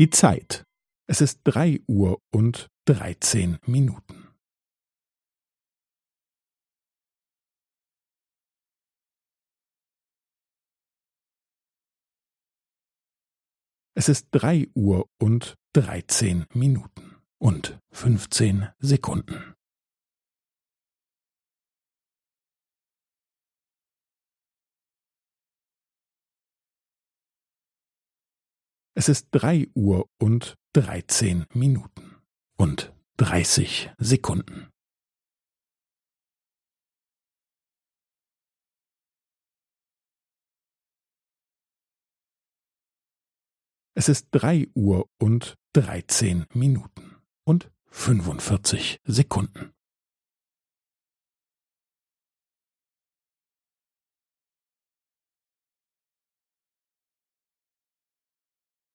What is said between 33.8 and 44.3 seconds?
Sekunden. Es ist